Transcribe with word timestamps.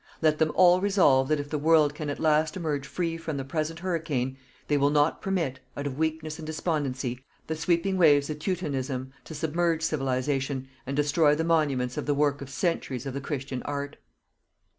Let 0.19 0.39
them 0.39 0.51
all 0.55 0.81
resolve 0.81 1.27
that 1.27 1.39
if 1.39 1.51
the 1.51 1.59
world 1.59 1.93
can 1.93 2.09
at 2.09 2.19
last 2.19 2.57
emerge 2.57 2.87
free 2.87 3.17
from 3.17 3.37
the 3.37 3.45
present 3.45 3.81
hurricane, 3.81 4.35
they 4.67 4.75
will 4.75 4.89
not 4.89 5.21
permit, 5.21 5.59
out 5.77 5.85
of 5.85 5.99
weakness 5.99 6.39
and 6.39 6.45
despondency, 6.47 7.23
the 7.45 7.55
sweeping 7.55 7.99
waves 7.99 8.27
of 8.27 8.39
teutonism 8.39 9.13
to 9.25 9.35
submerge 9.35 9.83
Civilization 9.83 10.67
and 10.87 10.95
destroy 10.97 11.35
the 11.35 11.43
monuments 11.43 11.97
of 11.97 12.07
the 12.07 12.15
work 12.15 12.41
of 12.41 12.49
centuries 12.49 13.05
of 13.05 13.13
the 13.13 13.21
Christian 13.21 13.61
Art. 13.61 13.97